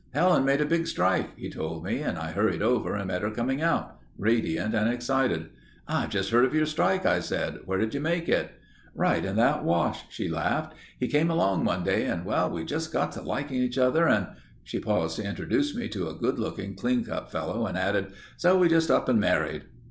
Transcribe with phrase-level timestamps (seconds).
[0.15, 3.29] "Helen made a big strike," he told me and I hurried over and met her
[3.29, 5.51] coming out—radiant and excited.
[5.87, 7.59] "I've just heard of your strike," I said.
[7.65, 8.49] "Where did you make it?"
[8.95, 10.73] "Right in that wash," she laughed.
[10.99, 14.25] "He came along one day and—well, we just got to liking each other and—"
[14.63, 18.07] She paused to introduce me to a good looking clean cut fellow and added:
[18.37, 19.65] "So we just up and married."